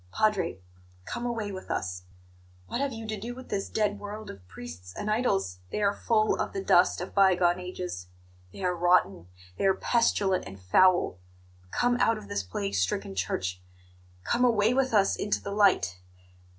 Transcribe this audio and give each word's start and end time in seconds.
"Padre, 0.11 0.57
come 1.05 1.27
away 1.27 1.51
with 1.51 1.69
us! 1.69 2.05
What 2.65 2.81
have 2.81 2.91
you 2.91 3.05
to 3.05 3.19
do 3.19 3.35
with 3.35 3.49
this 3.49 3.69
dead 3.69 3.99
world 3.99 4.31
of 4.31 4.47
priests 4.47 4.95
and 4.95 5.11
idols? 5.11 5.59
They 5.69 5.79
are 5.83 5.93
full 5.93 6.39
of 6.41 6.53
the 6.53 6.63
dust 6.63 7.01
of 7.01 7.13
bygone 7.13 7.59
ages; 7.59 8.07
they 8.51 8.63
are 8.63 8.75
rotten; 8.75 9.27
they 9.59 9.65
are 9.67 9.75
pestilent 9.75 10.45
and 10.47 10.59
foul! 10.59 11.19
Come 11.69 11.97
out 11.99 12.17
of 12.17 12.29
this 12.29 12.41
plague 12.41 12.73
stricken 12.73 13.13
Church 13.13 13.61
come 14.23 14.43
away 14.43 14.73
with 14.73 14.91
us 14.91 15.15
into 15.15 15.39
the 15.39 15.51
light! 15.51 15.99